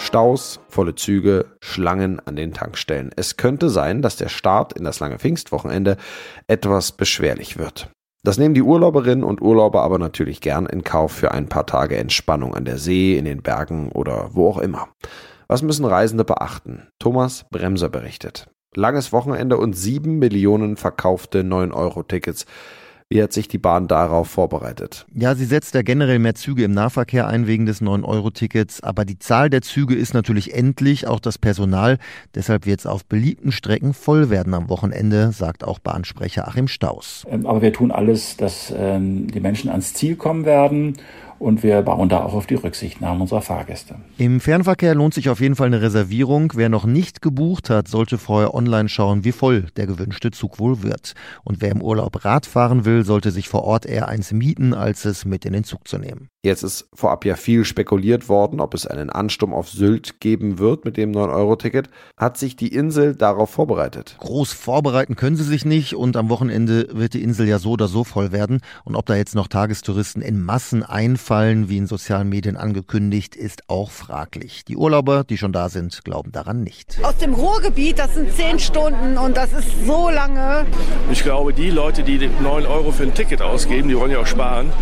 Staus, 0.00 0.60
volle 0.68 0.94
Züge, 0.94 1.44
Schlangen 1.60 2.20
an 2.24 2.34
den 2.34 2.52
Tankstellen. 2.52 3.10
Es 3.16 3.36
könnte 3.36 3.68
sein, 3.68 4.00
dass 4.00 4.16
der 4.16 4.28
Start 4.28 4.72
in 4.72 4.82
das 4.82 4.98
lange 4.98 5.18
Pfingstwochenende 5.18 5.98
etwas 6.48 6.92
beschwerlich 6.92 7.58
wird. 7.58 7.90
Das 8.24 8.38
nehmen 8.38 8.54
die 8.54 8.62
Urlauberinnen 8.62 9.22
und 9.24 9.42
Urlauber 9.42 9.82
aber 9.82 9.98
natürlich 9.98 10.40
gern 10.40 10.66
in 10.66 10.84
Kauf 10.84 11.12
für 11.12 11.32
ein 11.32 11.48
paar 11.48 11.66
Tage 11.66 11.96
Entspannung 11.96 12.54
an 12.54 12.64
der 12.64 12.78
See, 12.78 13.16
in 13.16 13.26
den 13.26 13.42
Bergen 13.42 13.92
oder 13.92 14.30
wo 14.32 14.48
auch 14.48 14.58
immer. 14.58 14.88
Was 15.48 15.62
müssen 15.62 15.84
Reisende 15.84 16.24
beachten? 16.24 16.88
Thomas 16.98 17.44
Bremser 17.50 17.90
berichtet. 17.90 18.48
Langes 18.74 19.12
Wochenende 19.12 19.58
und 19.58 19.74
sieben 19.74 20.18
Millionen 20.18 20.76
verkaufte 20.76 21.42
9-Euro-Tickets. 21.42 22.46
Wie 23.12 23.20
hat 23.20 23.32
sich 23.32 23.48
die 23.48 23.58
Bahn 23.58 23.88
darauf 23.88 24.30
vorbereitet? 24.30 25.04
Ja, 25.12 25.34
sie 25.34 25.44
setzt 25.44 25.74
ja 25.74 25.82
generell 25.82 26.20
mehr 26.20 26.36
Züge 26.36 26.62
im 26.62 26.70
Nahverkehr 26.70 27.26
ein 27.26 27.48
wegen 27.48 27.66
des 27.66 27.82
9-Euro-Tickets. 27.82 28.84
Aber 28.84 29.04
die 29.04 29.18
Zahl 29.18 29.50
der 29.50 29.62
Züge 29.62 29.96
ist 29.96 30.14
natürlich 30.14 30.54
endlich, 30.54 31.08
auch 31.08 31.18
das 31.18 31.36
Personal. 31.36 31.98
Deshalb 32.36 32.66
wird 32.66 32.78
es 32.78 32.86
auf 32.86 33.04
beliebten 33.04 33.50
Strecken 33.50 33.94
voll 33.94 34.30
werden 34.30 34.54
am 34.54 34.68
Wochenende, 34.68 35.32
sagt 35.32 35.64
auch 35.64 35.80
Bahnsprecher 35.80 36.46
Achim 36.46 36.68
Staus. 36.68 37.26
Ähm, 37.28 37.46
aber 37.46 37.62
wir 37.62 37.72
tun 37.72 37.90
alles, 37.90 38.36
dass 38.36 38.72
ähm, 38.76 39.26
die 39.26 39.40
Menschen 39.40 39.70
ans 39.70 39.92
Ziel 39.92 40.14
kommen 40.14 40.44
werden 40.44 40.96
und 41.40 41.62
wir 41.62 41.80
bauen 41.82 42.08
da 42.08 42.22
auch 42.22 42.34
auf 42.34 42.46
die 42.46 42.54
Rücksichtnahmen 42.54 43.22
unserer 43.22 43.40
Fahrgäste. 43.40 43.96
Im 44.18 44.40
Fernverkehr 44.40 44.94
lohnt 44.94 45.14
sich 45.14 45.30
auf 45.30 45.40
jeden 45.40 45.56
Fall 45.56 45.68
eine 45.68 45.80
Reservierung. 45.80 46.52
Wer 46.54 46.68
noch 46.68 46.84
nicht 46.84 47.22
gebucht 47.22 47.70
hat, 47.70 47.88
sollte 47.88 48.18
vorher 48.18 48.54
online 48.54 48.88
schauen, 48.88 49.24
wie 49.24 49.32
voll 49.32 49.66
der 49.76 49.86
gewünschte 49.86 50.30
Zug 50.30 50.58
wohl 50.58 50.82
wird. 50.82 51.14
Und 51.42 51.62
wer 51.62 51.70
im 51.70 51.82
Urlaub 51.82 52.24
Rad 52.24 52.44
fahren 52.44 52.84
will, 52.84 53.04
sollte 53.04 53.30
sich 53.30 53.48
vor 53.48 53.64
Ort 53.64 53.86
eher 53.86 54.08
eins 54.08 54.32
mieten, 54.32 54.74
als 54.74 55.06
es 55.06 55.24
mit 55.24 55.46
in 55.46 55.54
den 55.54 55.64
Zug 55.64 55.88
zu 55.88 55.98
nehmen. 55.98 56.28
Jetzt 56.42 56.62
ist 56.62 56.88
vorab 56.94 57.26
ja 57.26 57.36
viel 57.36 57.66
spekuliert 57.66 58.30
worden, 58.30 58.60
ob 58.60 58.72
es 58.72 58.86
einen 58.86 59.10
Ansturm 59.10 59.52
auf 59.52 59.68
Sylt 59.68 60.20
geben 60.20 60.58
wird 60.58 60.86
mit 60.86 60.96
dem 60.96 61.12
9-Euro-Ticket. 61.12 61.90
Hat 62.16 62.38
sich 62.38 62.56
die 62.56 62.68
Insel 62.68 63.14
darauf 63.14 63.50
vorbereitet? 63.50 64.16
Groß 64.20 64.54
vorbereiten 64.54 65.16
können 65.16 65.36
sie 65.36 65.44
sich 65.44 65.66
nicht 65.66 65.94
und 65.96 66.16
am 66.16 66.30
Wochenende 66.30 66.88
wird 66.92 67.12
die 67.12 67.22
Insel 67.22 67.46
ja 67.46 67.58
so 67.58 67.72
oder 67.72 67.88
so 67.88 68.04
voll 68.04 68.32
werden. 68.32 68.62
Und 68.84 68.96
ob 68.96 69.04
da 69.04 69.16
jetzt 69.16 69.34
noch 69.34 69.48
Tagestouristen 69.48 70.22
in 70.22 70.42
Massen 70.42 70.82
einfallen, 70.82 71.68
wie 71.68 71.76
in 71.76 71.86
sozialen 71.86 72.30
Medien 72.30 72.56
angekündigt, 72.56 73.36
ist 73.36 73.64
auch 73.68 73.90
fraglich. 73.90 74.64
Die 74.64 74.78
Urlauber, 74.78 75.24
die 75.24 75.36
schon 75.36 75.52
da 75.52 75.68
sind, 75.68 76.06
glauben 76.06 76.32
daran 76.32 76.62
nicht. 76.62 77.00
Aus 77.02 77.18
dem 77.18 77.34
Ruhrgebiet, 77.34 77.98
das 77.98 78.14
sind 78.14 78.32
zehn 78.34 78.58
Stunden 78.58 79.18
und 79.18 79.36
das 79.36 79.52
ist 79.52 79.68
so 79.84 80.08
lange. 80.08 80.64
Ich 81.12 81.22
glaube, 81.22 81.52
die 81.52 81.68
Leute, 81.68 82.02
die 82.02 82.30
9 82.42 82.64
Euro 82.64 82.92
für 82.92 83.02
ein 83.02 83.12
Ticket 83.12 83.42
ausgeben, 83.42 83.90
die 83.90 83.98
wollen 83.98 84.10
ja 84.12 84.20
auch 84.20 84.26
sparen. 84.26 84.72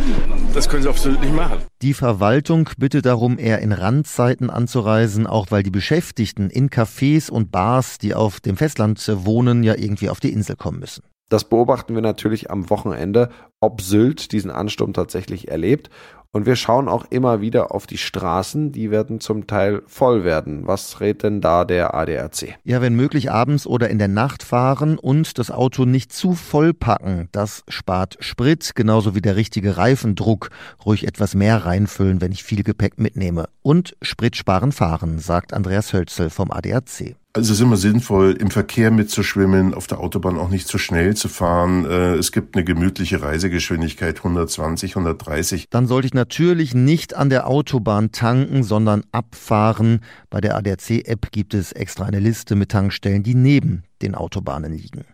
Das 0.54 0.68
können 0.68 0.84
sie 0.84 0.88
absolut 0.88 1.20
nicht 1.20 1.34
machen. 1.34 1.47
Die 1.80 1.94
Verwaltung 1.94 2.70
bittet 2.76 3.06
darum, 3.06 3.38
eher 3.38 3.60
in 3.60 3.72
Randzeiten 3.72 4.50
anzureisen, 4.50 5.26
auch 5.26 5.50
weil 5.50 5.62
die 5.62 5.70
Beschäftigten 5.70 6.50
in 6.50 6.70
Cafés 6.70 7.30
und 7.30 7.52
Bars, 7.52 7.98
die 7.98 8.14
auf 8.14 8.40
dem 8.40 8.56
Festland 8.56 9.00
wohnen, 9.24 9.62
ja 9.62 9.76
irgendwie 9.76 10.10
auf 10.10 10.18
die 10.18 10.32
Insel 10.32 10.56
kommen 10.56 10.80
müssen. 10.80 11.04
Das 11.28 11.44
beobachten 11.44 11.94
wir 11.94 12.02
natürlich 12.02 12.50
am 12.50 12.70
Wochenende, 12.70 13.28
ob 13.60 13.82
Sylt 13.82 14.32
diesen 14.32 14.50
Ansturm 14.50 14.92
tatsächlich 14.92 15.48
erlebt. 15.48 15.90
Und 16.30 16.44
wir 16.44 16.56
schauen 16.56 16.88
auch 16.88 17.06
immer 17.08 17.40
wieder 17.40 17.74
auf 17.74 17.86
die 17.86 17.96
Straßen, 17.96 18.70
die 18.70 18.90
werden 18.90 19.18
zum 19.18 19.46
Teil 19.46 19.82
voll 19.86 20.24
werden. 20.24 20.66
Was 20.66 21.00
rät 21.00 21.22
denn 21.22 21.40
da 21.40 21.64
der 21.64 21.94
ADAC? 21.94 22.58
Ja, 22.64 22.82
wenn 22.82 22.94
möglich 22.94 23.30
abends 23.30 23.66
oder 23.66 23.88
in 23.88 23.98
der 23.98 24.08
Nacht 24.08 24.42
fahren 24.42 24.98
und 24.98 25.38
das 25.38 25.50
Auto 25.50 25.86
nicht 25.86 26.12
zu 26.12 26.34
voll 26.34 26.74
packen. 26.74 27.28
Das 27.32 27.64
spart 27.68 28.18
Sprit, 28.20 28.72
genauso 28.74 29.14
wie 29.14 29.22
der 29.22 29.36
richtige 29.36 29.78
Reifendruck. 29.78 30.50
Ruhig 30.84 31.06
etwas 31.06 31.34
mehr 31.34 31.64
reinfüllen, 31.64 32.20
wenn 32.20 32.32
ich 32.32 32.44
viel 32.44 32.62
Gepäck 32.62 32.98
mitnehme. 32.98 33.48
Und 33.62 33.96
Sprit 34.02 34.36
sparen 34.36 34.72
fahren, 34.72 35.18
sagt 35.18 35.54
Andreas 35.54 35.94
Hölzel 35.94 36.28
vom 36.28 36.50
ADAC. 36.50 37.16
Also 37.38 37.52
es 37.52 37.60
ist 37.60 37.62
immer 37.64 37.76
sinnvoll, 37.76 38.32
im 38.32 38.50
Verkehr 38.50 38.90
mitzuschwimmen, 38.90 39.72
auf 39.72 39.86
der 39.86 40.00
Autobahn 40.00 40.38
auch 40.38 40.48
nicht 40.48 40.66
zu 40.66 40.76
schnell 40.76 41.14
zu 41.14 41.28
fahren. 41.28 41.84
Äh, 41.84 42.14
es 42.16 42.32
gibt 42.32 42.56
eine 42.56 42.64
gemütliche 42.64 43.22
Reisegeschwindigkeit 43.22 44.16
120, 44.16 44.96
130. 44.96 45.68
Dann 45.70 45.86
sollte 45.86 46.08
ich 46.08 46.14
natürlich 46.14 46.74
nicht 46.74 47.14
an 47.14 47.30
der 47.30 47.46
Autobahn 47.46 48.10
tanken, 48.10 48.64
sondern 48.64 49.04
abfahren. 49.12 50.00
Bei 50.30 50.40
der 50.40 50.56
ADAC-App 50.56 51.30
gibt 51.30 51.54
es 51.54 51.70
extra 51.70 52.06
eine 52.06 52.18
Liste 52.18 52.56
mit 52.56 52.70
Tankstellen, 52.70 53.22
die 53.22 53.36
neben 53.36 53.84
den 54.02 54.16
Autobahnen 54.16 54.72
liegen. 54.72 55.04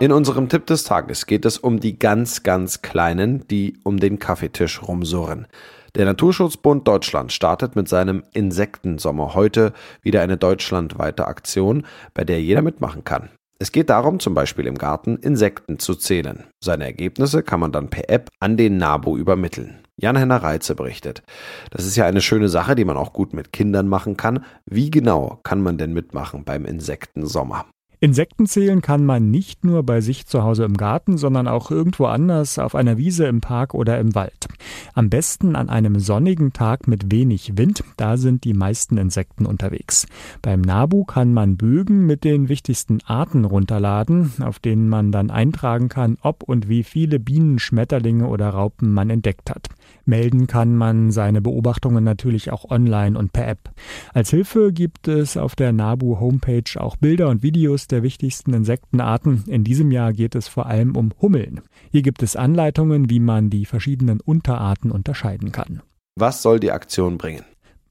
In 0.00 0.10
unserem 0.10 0.48
Tipp 0.48 0.66
des 0.66 0.82
Tages 0.82 1.26
geht 1.26 1.44
es 1.44 1.58
um 1.58 1.78
die 1.78 1.96
ganz, 1.96 2.42
ganz 2.42 2.82
Kleinen, 2.82 3.46
die 3.46 3.76
um 3.84 4.00
den 4.00 4.18
Kaffeetisch 4.18 4.82
rumsurren. 4.82 5.46
Der 5.94 6.06
Naturschutzbund 6.06 6.88
Deutschland 6.88 7.32
startet 7.32 7.76
mit 7.76 7.86
seinem 7.86 8.22
Insektensommer 8.32 9.34
heute 9.34 9.74
wieder 10.00 10.22
eine 10.22 10.38
deutschlandweite 10.38 11.26
Aktion, 11.26 11.86
bei 12.14 12.24
der 12.24 12.40
jeder 12.40 12.62
mitmachen 12.62 13.04
kann. 13.04 13.28
Es 13.58 13.72
geht 13.72 13.90
darum, 13.90 14.18
zum 14.18 14.32
Beispiel 14.32 14.66
im 14.66 14.78
Garten 14.78 15.18
Insekten 15.18 15.78
zu 15.78 15.94
zählen. 15.94 16.44
Seine 16.64 16.84
Ergebnisse 16.84 17.42
kann 17.42 17.60
man 17.60 17.72
dann 17.72 17.90
per 17.90 18.08
App 18.08 18.30
an 18.40 18.56
den 18.56 18.78
NABU 18.78 19.18
übermitteln. 19.18 19.82
Jan-Henner 19.96 20.42
Reitze 20.42 20.74
berichtet. 20.74 21.22
Das 21.70 21.84
ist 21.84 21.96
ja 21.96 22.06
eine 22.06 22.22
schöne 22.22 22.48
Sache, 22.48 22.74
die 22.74 22.86
man 22.86 22.96
auch 22.96 23.12
gut 23.12 23.34
mit 23.34 23.52
Kindern 23.52 23.86
machen 23.86 24.16
kann. 24.16 24.46
Wie 24.64 24.90
genau 24.90 25.40
kann 25.42 25.60
man 25.60 25.76
denn 25.76 25.92
mitmachen 25.92 26.44
beim 26.44 26.64
Insektensommer? 26.64 27.66
Insekten 28.02 28.46
zählen 28.46 28.82
kann 28.82 29.04
man 29.04 29.30
nicht 29.30 29.64
nur 29.64 29.84
bei 29.84 30.00
sich 30.00 30.26
zu 30.26 30.42
Hause 30.42 30.64
im 30.64 30.76
Garten, 30.76 31.18
sondern 31.18 31.46
auch 31.46 31.70
irgendwo 31.70 32.06
anders 32.06 32.58
auf 32.58 32.74
einer 32.74 32.98
Wiese, 32.98 33.26
im 33.26 33.40
Park 33.40 33.74
oder 33.74 34.00
im 34.00 34.16
Wald. 34.16 34.48
Am 34.92 35.08
besten 35.08 35.54
an 35.54 35.68
einem 35.68 36.00
sonnigen 36.00 36.52
Tag 36.52 36.88
mit 36.88 37.12
wenig 37.12 37.56
Wind, 37.56 37.84
da 37.96 38.16
sind 38.16 38.42
die 38.42 38.54
meisten 38.54 38.98
Insekten 38.98 39.46
unterwegs. 39.46 40.08
Beim 40.42 40.62
Nabu 40.62 41.04
kann 41.04 41.32
man 41.32 41.56
Bögen 41.56 42.04
mit 42.04 42.24
den 42.24 42.48
wichtigsten 42.48 42.98
Arten 43.06 43.44
runterladen, 43.44 44.32
auf 44.40 44.58
denen 44.58 44.88
man 44.88 45.12
dann 45.12 45.30
eintragen 45.30 45.88
kann, 45.88 46.18
ob 46.22 46.42
und 46.42 46.68
wie 46.68 46.82
viele 46.82 47.20
Bienen, 47.20 47.60
Schmetterlinge 47.60 48.26
oder 48.26 48.48
Raupen 48.48 48.92
man 48.92 49.10
entdeckt 49.10 49.48
hat. 49.48 49.68
Melden 50.06 50.48
kann 50.48 50.74
man 50.74 51.12
seine 51.12 51.40
Beobachtungen 51.40 52.02
natürlich 52.02 52.50
auch 52.50 52.68
online 52.68 53.16
und 53.16 53.32
per 53.32 53.46
App. 53.46 53.70
Als 54.12 54.30
Hilfe 54.30 54.72
gibt 54.72 55.06
es 55.06 55.36
auf 55.36 55.54
der 55.54 55.72
Nabu 55.72 56.18
Homepage 56.18 56.64
auch 56.76 56.96
Bilder 56.96 57.28
und 57.28 57.44
Videos 57.44 57.86
der 57.92 58.02
wichtigsten 58.02 58.52
Insektenarten. 58.52 59.44
In 59.46 59.62
diesem 59.62 59.92
Jahr 59.92 60.12
geht 60.12 60.34
es 60.34 60.48
vor 60.48 60.66
allem 60.66 60.96
um 60.96 61.12
Hummeln. 61.20 61.60
Hier 61.90 62.02
gibt 62.02 62.22
es 62.22 62.34
Anleitungen, 62.34 63.10
wie 63.10 63.20
man 63.20 63.50
die 63.50 63.66
verschiedenen 63.66 64.20
Unterarten 64.20 64.90
unterscheiden 64.90 65.52
kann. 65.52 65.82
Was 66.16 66.42
soll 66.42 66.58
die 66.58 66.72
Aktion 66.72 67.18
bringen? 67.18 67.44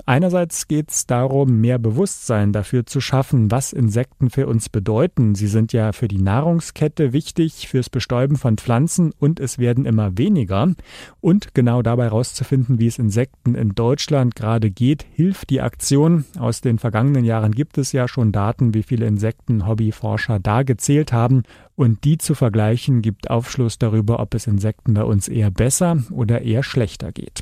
Einerseits 0.05 0.67
geht 0.67 0.91
es 0.91 1.05
darum, 1.05 1.61
mehr 1.61 1.77
Bewusstsein 1.77 2.53
dafür 2.53 2.85
zu 2.85 3.01
schaffen, 3.01 3.51
was 3.51 3.73
Insekten 3.73 4.29
für 4.29 4.47
uns 4.47 4.69
bedeuten. 4.69 5.35
Sie 5.35 5.47
sind 5.47 5.73
ja 5.73 5.91
für 5.91 6.07
die 6.07 6.21
Nahrungskette 6.21 7.13
wichtig, 7.13 7.67
fürs 7.67 7.89
Bestäuben 7.89 8.35
von 8.35 8.57
Pflanzen 8.57 9.13
und 9.19 9.39
es 9.39 9.59
werden 9.59 9.85
immer 9.85 10.17
weniger. 10.17 10.73
Und 11.19 11.53
genau 11.53 11.81
dabei 11.81 12.05
herauszufinden, 12.05 12.79
wie 12.79 12.87
es 12.87 12.99
Insekten 12.99 13.55
in 13.55 13.75
Deutschland 13.75 14.35
gerade 14.35 14.71
geht, 14.71 15.05
hilft 15.11 15.49
die 15.49 15.61
Aktion. 15.61 16.25
Aus 16.39 16.61
den 16.61 16.79
vergangenen 16.79 17.25
Jahren 17.25 17.51
gibt 17.51 17.77
es 17.77 17.91
ja 17.91 18.07
schon 18.07 18.31
Daten, 18.31 18.73
wie 18.73 18.83
viele 18.83 19.05
Insekten 19.05 19.67
Hobbyforscher 19.67 20.39
da 20.39 20.63
gezählt 20.63 21.13
haben. 21.13 21.43
Und 21.75 22.03
die 22.03 22.17
zu 22.17 22.35
vergleichen 22.35 23.01
gibt 23.01 23.29
Aufschluss 23.29 23.79
darüber, 23.79 24.19
ob 24.19 24.33
es 24.35 24.47
Insekten 24.47 24.93
bei 24.93 25.03
uns 25.03 25.27
eher 25.27 25.51
besser 25.51 25.97
oder 26.11 26.41
eher 26.41 26.63
schlechter 26.63 27.11
geht. 27.11 27.41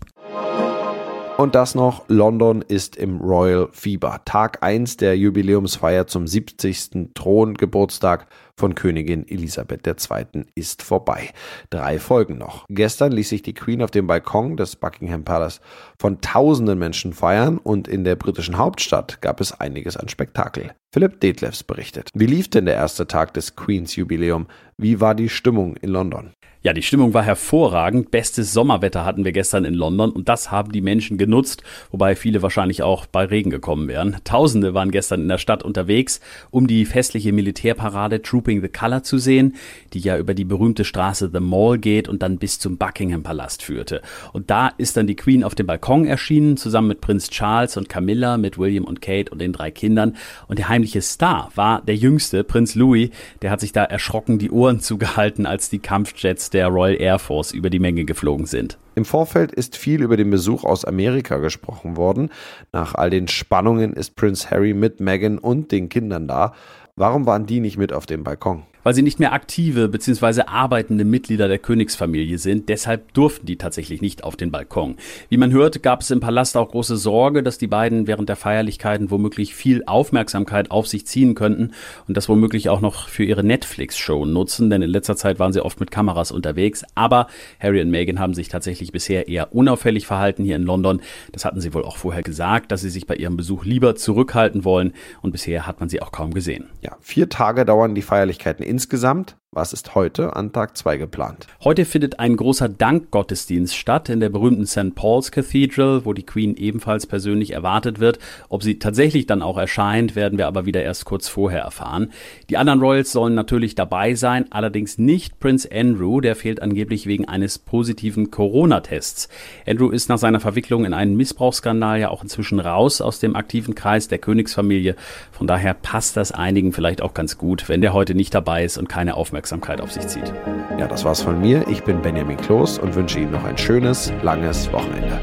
Und 1.39 1.55
das 1.55 1.73
noch, 1.73 2.03
London 2.09 2.61
ist 2.61 2.97
im 2.97 3.21
Royal 3.21 3.69
Fieber. 3.71 4.19
Tag 4.25 4.61
1 4.61 4.97
der 4.97 5.17
Jubiläumsfeier 5.17 6.05
zum 6.05 6.27
70. 6.27 7.13
Throngeburtstag 7.13 8.27
von 8.57 8.75
Königin 8.75 9.25
Elisabeth 9.25 9.87
II. 9.87 10.43
ist 10.55 10.83
vorbei. 10.83 11.29
Drei 11.69 11.97
Folgen 11.97 12.37
noch. 12.37 12.65
Gestern 12.67 13.13
ließ 13.13 13.29
sich 13.29 13.41
die 13.41 13.53
Queen 13.53 13.81
auf 13.81 13.89
dem 13.89 14.05
Balkon 14.05 14.57
des 14.57 14.75
Buckingham 14.75 15.23
Palace 15.23 15.61
von 15.97 16.19
tausenden 16.19 16.77
Menschen 16.77 17.13
feiern 17.13 17.57
und 17.57 17.87
in 17.87 18.03
der 18.03 18.17
britischen 18.17 18.57
Hauptstadt 18.57 19.21
gab 19.21 19.39
es 19.39 19.57
einiges 19.61 19.95
an 19.95 20.09
Spektakel. 20.09 20.73
Philipp 20.91 21.21
Detlefs 21.21 21.63
berichtet. 21.63 22.09
Wie 22.13 22.25
lief 22.25 22.49
denn 22.49 22.65
der 22.65 22.75
erste 22.75 23.07
Tag 23.07 23.33
des 23.33 23.55
Queens 23.55 23.95
Jubiläum? 23.95 24.47
Wie 24.75 24.99
war 24.99 25.15
die 25.15 25.29
Stimmung 25.29 25.77
in 25.77 25.91
London? 25.91 26.33
Ja, 26.61 26.73
die 26.73 26.81
Stimmung 26.81 27.13
war 27.13 27.23
hervorragend. 27.23 28.11
Bestes 28.11 28.51
Sommerwetter 28.51 29.05
hatten 29.05 29.23
wir 29.23 29.31
gestern 29.31 29.63
in 29.63 29.73
London 29.73 30.11
und 30.11 30.27
das 30.27 30.51
haben 30.51 30.73
die 30.73 30.81
Menschen 30.81 31.17
genutzt, 31.17 31.63
wobei 31.89 32.17
viele 32.17 32.41
wahrscheinlich 32.41 32.83
auch 32.83 33.05
bei 33.05 33.23
Regen 33.23 33.49
gekommen 33.49 33.87
wären. 33.87 34.17
Tausende 34.25 34.73
waren 34.73 34.91
gestern 34.91 35.21
in 35.21 35.29
der 35.29 35.37
Stadt 35.37 35.63
unterwegs, 35.63 36.19
um 36.51 36.67
die 36.67 36.83
festliche 36.83 37.31
Militärparade 37.31 38.21
Trooping 38.21 38.59
the 38.59 38.67
Color 38.67 39.03
zu 39.03 39.19
sehen, 39.19 39.55
die 39.93 39.99
ja 39.99 40.17
über 40.17 40.33
die 40.33 40.43
berühmte 40.43 40.83
Straße 40.83 41.29
The 41.31 41.39
Mall 41.39 41.77
geht 41.77 42.09
und 42.09 42.21
dann 42.21 42.39
bis 42.39 42.59
zum 42.59 42.75
Buckingham 42.75 43.23
Palast 43.23 43.63
führte. 43.63 44.01
Und 44.33 44.49
da 44.49 44.67
ist 44.67 44.97
dann 44.97 45.07
die 45.07 45.15
Queen 45.15 45.45
auf 45.45 45.55
dem 45.55 45.65
Balkon 45.65 46.05
erschienen, 46.05 46.57
zusammen 46.57 46.89
mit 46.89 46.99
Prinz 46.99 47.29
Charles 47.29 47.77
und 47.77 47.87
Camilla, 47.87 48.37
mit 48.37 48.57
William 48.57 48.83
und 48.83 49.01
Kate 49.01 49.31
und 49.31 49.39
den 49.39 49.53
drei 49.53 49.71
Kindern. 49.71 50.17
Und 50.49 50.59
der 50.59 50.67
heimliche 50.67 51.01
Star 51.01 51.53
war 51.55 51.81
der 51.83 51.95
jüngste, 51.95 52.43
Prinz 52.43 52.75
Louis. 52.75 53.11
Der 53.41 53.49
hat 53.49 53.61
sich 53.61 53.71
da 53.71 53.85
erschrocken 53.85 54.39
die 54.39 54.51
Ohren 54.51 54.79
zugehalten, 54.81 55.45
als 55.45 55.69
die 55.69 55.79
Kampfjets 55.79 56.48
der 56.49 56.67
Royal 56.67 56.99
Air 56.99 57.19
Force 57.19 57.51
über 57.51 57.69
die 57.69 57.79
Menge 57.79 58.05
geflogen 58.05 58.45
sind. 58.45 58.77
Im 58.95 59.05
Vorfeld 59.05 59.51
ist 59.51 59.77
viel 59.77 60.01
über 60.01 60.17
den 60.17 60.29
Besuch 60.29 60.63
aus 60.63 60.85
Amerika 60.85 61.37
gesprochen 61.37 61.97
worden. 61.97 62.29
Nach 62.71 62.95
all 62.95 63.09
den 63.09 63.27
Spannungen 63.27 63.93
ist 63.93 64.15
Prince 64.15 64.49
Harry 64.51 64.73
mit 64.73 64.99
Meghan 64.99 65.37
und 65.37 65.71
den 65.71 65.89
Kindern 65.89 66.27
da. 66.27 66.53
Warum 66.95 67.25
waren 67.25 67.45
die 67.45 67.59
nicht 67.59 67.77
mit 67.77 67.93
auf 67.93 68.05
dem 68.05 68.23
Balkon? 68.23 68.63
Weil 68.89 68.95
sie 68.95 69.03
nicht 69.03 69.19
mehr 69.19 69.33
aktive 69.33 69.87
bzw. 69.87 70.45
arbeitende 70.47 71.05
Mitglieder 71.05 71.47
der 71.47 71.59
Königsfamilie 71.59 72.39
sind. 72.39 72.69
Deshalb 72.69 73.13
durften 73.13 73.45
die 73.45 73.55
tatsächlich 73.55 74.01
nicht 74.01 74.23
auf 74.23 74.35
den 74.35 74.49
Balkon. 74.49 74.95
Wie 75.29 75.37
man 75.37 75.51
hört, 75.51 75.83
gab 75.83 76.01
es 76.01 76.09
im 76.09 76.21
Palast 76.21 76.57
auch 76.57 76.71
große 76.71 76.97
Sorge, 76.97 77.43
dass 77.43 77.59
die 77.59 77.67
beiden 77.67 78.07
während 78.07 78.29
der 78.29 78.35
Feierlichkeiten 78.35 79.11
womöglich 79.11 79.53
viel 79.53 79.83
Aufmerksamkeit 79.85 80.71
auf 80.71 80.87
sich 80.87 81.05
ziehen 81.05 81.35
könnten 81.35 81.73
und 82.07 82.17
das 82.17 82.29
womöglich 82.29 82.69
auch 82.69 82.81
noch 82.81 83.09
für 83.09 83.23
ihre 83.23 83.43
Netflix-Show 83.43 84.25
nutzen, 84.25 84.71
denn 84.71 84.81
in 84.81 84.89
letzter 84.89 85.15
Zeit 85.15 85.37
waren 85.37 85.53
sie 85.53 85.63
oft 85.63 85.79
mit 85.79 85.91
Kameras 85.91 86.31
unterwegs. 86.31 86.83
Aber 86.95 87.27
Harry 87.59 87.81
und 87.81 87.91
Meghan 87.91 88.19
haben 88.19 88.33
sich 88.33 88.47
tatsächlich 88.47 88.91
bisher 88.91 89.27
eher 89.27 89.53
unauffällig 89.53 90.07
verhalten 90.07 90.43
hier 90.43 90.55
in 90.55 90.63
London. 90.63 90.99
Das 91.31 91.45
hatten 91.45 91.61
sie 91.61 91.75
wohl 91.75 91.85
auch 91.85 91.97
vorher 91.97 92.23
gesagt, 92.23 92.71
dass 92.71 92.81
sie 92.81 92.89
sich 92.89 93.05
bei 93.05 93.17
ihrem 93.17 93.37
Besuch 93.37 93.65
lieber 93.65 93.95
zurückhalten 93.95 94.65
wollen 94.65 94.93
und 95.21 95.29
bisher 95.29 95.67
hat 95.67 95.79
man 95.79 95.89
sie 95.89 96.01
auch 96.01 96.11
kaum 96.11 96.33
gesehen. 96.33 96.69
Ja, 96.81 96.97
vier 97.01 97.29
Tage 97.29 97.65
dauern 97.65 97.93
die 97.93 98.01
Feierlichkeiten 98.01 98.65
insgesamt. 98.79 99.37
Was 99.51 99.73
ist 99.73 99.95
heute 99.95 100.35
an 100.35 100.53
Tag 100.53 100.77
2 100.77 100.97
geplant? 100.97 101.47
Heute 101.63 101.85
findet 101.85 102.19
ein 102.19 102.37
großer 102.37 102.69
Dankgottesdienst 102.69 103.75
statt 103.75 104.07
in 104.07 104.19
der 104.19 104.29
berühmten 104.29 104.67
St. 104.67 104.93
Paul's 104.93 105.31
Cathedral, 105.31 106.05
wo 106.05 106.13
die 106.13 106.25
Queen 106.25 106.55
ebenfalls 106.55 107.07
persönlich 107.07 107.49
erwartet 107.53 107.99
wird. 107.99 108.19
Ob 108.49 108.61
sie 108.61 108.77
tatsächlich 108.77 109.25
dann 109.25 109.41
auch 109.41 109.57
erscheint, 109.57 110.15
werden 110.15 110.37
wir 110.37 110.45
aber 110.45 110.67
wieder 110.67 110.83
erst 110.83 111.05
kurz 111.05 111.27
vorher 111.27 111.61
erfahren. 111.61 112.11
Die 112.51 112.57
anderen 112.57 112.79
Royals 112.79 113.11
sollen 113.11 113.33
natürlich 113.33 113.73
dabei 113.73 114.13
sein, 114.13 114.45
allerdings 114.51 114.99
nicht 114.99 115.39
Prince 115.39 115.67
Andrew, 115.73 116.21
der 116.21 116.35
fehlt 116.35 116.61
angeblich 116.61 117.07
wegen 117.07 117.27
eines 117.27 117.57
positiven 117.57 118.29
Corona-Tests. 118.29 119.29
Andrew 119.65 119.89
ist 119.89 120.09
nach 120.09 120.19
seiner 120.19 120.41
Verwicklung 120.41 120.85
in 120.85 120.93
einen 120.93 121.17
Missbrauchsskandal 121.17 121.99
ja 121.99 122.09
auch 122.09 122.21
inzwischen 122.21 122.59
raus 122.59 123.01
aus 123.01 123.19
dem 123.19 123.35
aktiven 123.35 123.73
Kreis 123.73 124.09
der 124.09 124.19
Königsfamilie. 124.19 124.95
Von 125.31 125.47
daher 125.47 125.73
passt 125.73 126.17
das 126.17 126.31
einigen 126.31 126.71
vielleicht 126.71 127.01
auch 127.01 127.15
ganz 127.15 127.39
gut, 127.39 127.67
wenn 127.67 127.81
der 127.81 127.93
heute 127.93 128.13
nicht 128.13 128.35
dabei 128.35 128.63
ist 128.63 128.77
und 128.77 128.87
keine 128.87 129.15
Aufmerksamkeit 129.15 129.38
Aufmerksamkeit 129.39 129.79
auf 129.79 129.93
sich 129.93 130.05
zieht. 130.05 130.33
Ja, 130.77 130.87
das 130.87 131.05
war's 131.05 131.21
von 131.21 131.39
mir. 131.39 131.65
Ich 131.69 131.83
bin 131.83 132.01
Benjamin 132.01 132.35
Kloß 132.35 132.77
und 132.79 132.93
wünsche 132.95 133.19
Ihnen 133.19 133.31
noch 133.31 133.45
ein 133.45 133.57
schönes, 133.57 134.11
langes 134.21 134.69
Wochenende. 134.73 135.21